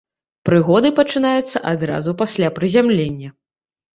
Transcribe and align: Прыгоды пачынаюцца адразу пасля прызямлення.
Прыгоды 0.47 0.89
пачынаюцца 0.99 1.61
адразу 1.73 2.15
пасля 2.21 2.47
прызямлення. 2.57 3.29